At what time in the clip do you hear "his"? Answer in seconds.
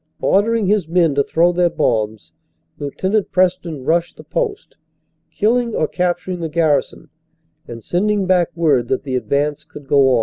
0.65-0.87